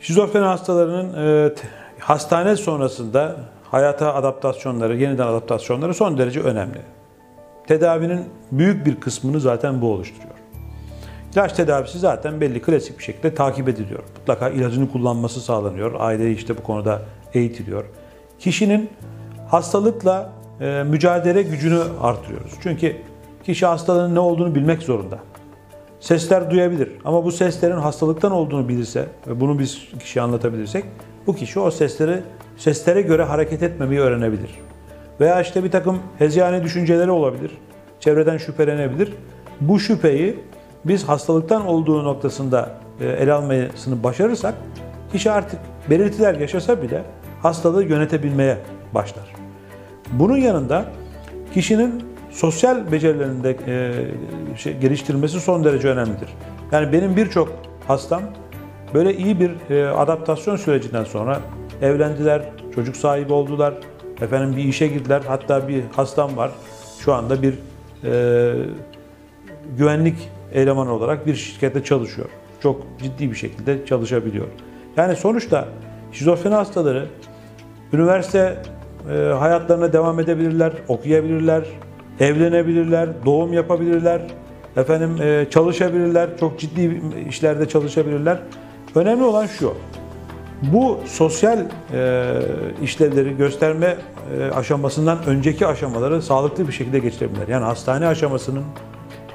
Şizofreni 0.00 0.44
hastalarının 0.44 1.14
e, 1.46 1.52
hastane 1.98 2.56
sonrasında 2.56 3.36
hayata 3.70 4.14
adaptasyonları, 4.14 4.96
yeniden 4.96 5.26
adaptasyonları 5.26 5.94
son 5.94 6.18
derece 6.18 6.40
önemli. 6.40 6.78
Tedavinin 7.66 8.24
büyük 8.52 8.86
bir 8.86 9.00
kısmını 9.00 9.40
zaten 9.40 9.80
bu 9.80 9.92
oluşturuyor. 9.92 10.34
İlaç 11.34 11.52
tedavisi 11.52 11.98
zaten 11.98 12.40
belli 12.40 12.62
klasik 12.62 12.98
bir 12.98 13.04
şekilde 13.04 13.34
takip 13.34 13.68
ediliyor. 13.68 14.02
Mutlaka 14.18 14.48
ilacını 14.48 14.92
kullanması 14.92 15.40
sağlanıyor. 15.40 15.94
Aile 15.98 16.32
işte 16.32 16.56
bu 16.56 16.62
konuda 16.62 17.02
eğitiliyor. 17.34 17.84
Kişinin 18.38 18.90
hastalıkla 19.48 20.32
e, 20.60 20.84
mücadele 20.86 21.42
gücünü 21.42 21.80
artırıyoruz. 22.02 22.52
Çünkü 22.62 22.96
kişi 23.44 23.66
hastalığın 23.66 24.14
ne 24.14 24.20
olduğunu 24.20 24.54
bilmek 24.54 24.82
zorunda. 24.82 25.18
Sesler 26.00 26.50
duyabilir 26.50 26.88
ama 27.04 27.24
bu 27.24 27.32
seslerin 27.32 27.76
hastalıktan 27.76 28.32
olduğunu 28.32 28.68
bilirse 28.68 29.06
ve 29.26 29.40
bunu 29.40 29.58
biz 29.58 29.78
kişiye 30.00 30.22
anlatabilirsek 30.22 30.84
bu 31.26 31.34
kişi 31.34 31.60
o 31.60 31.70
sesleri 31.70 32.22
seslere 32.56 33.02
göre 33.02 33.22
hareket 33.24 33.62
etmemeyi 33.62 34.00
öğrenebilir. 34.00 34.50
Veya 35.20 35.40
işte 35.40 35.64
bir 35.64 35.70
takım 35.70 35.98
heziyane 36.18 36.62
düşünceleri 36.62 37.10
olabilir. 37.10 37.50
Çevreden 38.00 38.36
şüphelenebilir. 38.36 39.12
Bu 39.60 39.80
şüpheyi 39.80 40.40
biz 40.84 41.04
hastalıktan 41.04 41.66
olduğu 41.66 42.04
noktasında 42.04 42.70
e, 43.00 43.06
ele 43.06 43.32
almasını 43.32 44.02
başarırsak 44.02 44.54
kişi 45.12 45.30
artık 45.30 45.60
belirtiler 45.90 46.34
yaşasa 46.34 46.82
bile 46.82 47.02
hastalığı 47.42 47.84
yönetebilmeye 47.84 48.58
başlar. 48.94 49.34
Bunun 50.12 50.36
yanında 50.36 50.84
kişinin 51.54 52.04
sosyal 52.30 52.92
becerilerini 52.92 53.44
de 53.44 53.56
e, 53.66 54.56
şey, 54.56 54.76
geliştirmesi 54.78 55.40
son 55.40 55.64
derece 55.64 55.88
önemlidir. 55.88 56.28
Yani 56.72 56.92
benim 56.92 57.16
birçok 57.16 57.52
hastam 57.86 58.22
böyle 58.94 59.16
iyi 59.16 59.40
bir 59.40 59.70
e, 59.70 59.88
adaptasyon 59.88 60.56
sürecinden 60.56 61.04
sonra 61.04 61.40
evlendiler, 61.82 62.42
çocuk 62.74 62.96
sahibi 62.96 63.32
oldular, 63.32 63.74
efendim 64.20 64.56
bir 64.56 64.64
işe 64.64 64.86
girdiler. 64.86 65.22
Hatta 65.26 65.68
bir 65.68 65.82
hastam 65.96 66.36
var 66.36 66.50
şu 67.00 67.14
anda 67.14 67.42
bir 67.42 67.54
e, 68.04 68.54
güvenlik 69.78 70.30
elemanı 70.52 70.92
olarak 70.92 71.26
bir 71.26 71.34
şirkette 71.34 71.84
çalışıyor. 71.84 72.28
Çok 72.62 72.82
ciddi 73.02 73.30
bir 73.30 73.36
şekilde 73.36 73.86
çalışabiliyor. 73.86 74.46
Yani 74.96 75.16
sonuçta 75.16 75.68
şizofreni 76.12 76.54
hastaları 76.54 77.06
üniversite 77.92 78.56
e, 79.10 79.14
hayatlarına 79.14 79.92
devam 79.92 80.20
edebilirler, 80.20 80.72
okuyabilirler, 80.88 81.64
evlenebilirler, 82.20 83.08
doğum 83.24 83.52
yapabilirler, 83.52 84.22
efendim 84.76 85.22
e, 85.22 85.46
çalışabilirler, 85.50 86.28
çok 86.40 86.58
ciddi 86.58 87.02
işlerde 87.28 87.68
çalışabilirler. 87.68 88.38
Önemli 88.94 89.24
olan 89.24 89.46
şu, 89.46 89.74
bu 90.62 90.98
sosyal 91.06 91.58
e, 91.94 92.34
işlevleri 92.82 93.36
gösterme 93.36 93.96
e, 94.38 94.50
aşamasından 94.50 95.18
önceki 95.26 95.66
aşamaları 95.66 96.22
sağlıklı 96.22 96.68
bir 96.68 96.72
şekilde 96.72 96.98
geçirebilirler. 96.98 97.48
Yani 97.48 97.64
hastane 97.64 98.06
aşamasının, 98.06 98.64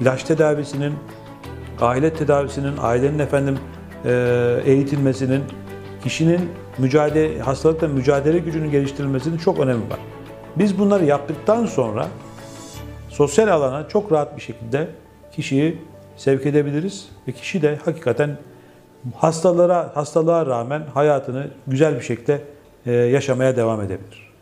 ilaç 0.00 0.24
tedavisinin, 0.24 0.92
aile 1.80 2.14
tedavisinin, 2.14 2.74
ailenin 2.80 3.18
efendim 3.18 3.58
eğitilmesinin, 4.64 5.42
kişinin 6.02 6.40
mücadele 6.78 7.40
hastalıkla 7.40 7.88
mücadele 7.88 8.38
gücünün 8.38 8.70
geliştirilmesinin 8.70 9.38
çok 9.38 9.60
önemi 9.60 9.90
var. 9.90 9.98
Biz 10.56 10.78
bunları 10.78 11.04
yaptıktan 11.04 11.66
sonra 11.66 12.06
sosyal 13.14 13.48
alana 13.48 13.88
çok 13.88 14.12
rahat 14.12 14.36
bir 14.36 14.42
şekilde 14.42 14.88
kişiyi 15.32 15.78
sevk 16.16 16.46
edebiliriz 16.46 17.08
ve 17.28 17.32
kişi 17.32 17.62
de 17.62 17.78
hakikaten 17.84 18.36
hastalara 19.16 19.96
hastalığa 19.96 20.46
rağmen 20.46 20.82
hayatını 20.94 21.50
güzel 21.66 21.96
bir 21.96 22.00
şekilde 22.00 22.40
e, 22.86 22.92
yaşamaya 22.92 23.56
devam 23.56 23.80
edebilir. 23.80 24.33